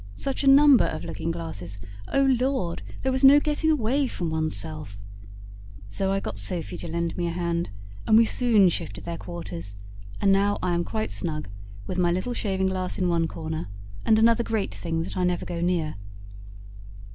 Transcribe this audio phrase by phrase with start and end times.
[0.15, 1.79] Such a number of looking glasses!
[2.11, 2.81] oh Lord!
[3.03, 4.97] there was no getting away from one's self.
[5.87, 7.69] So I got Sophy to lend me a hand,
[8.07, 9.75] and we soon shifted their quarters;
[10.19, 11.49] and now I am quite snug,
[11.85, 13.67] with my little shaving glass in one corner,
[14.03, 15.97] and another great thing that I never go near."